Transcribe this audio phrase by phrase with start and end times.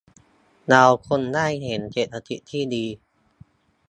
[0.69, 2.85] เราคงได้เห็นเศรษฐกิจที่ดี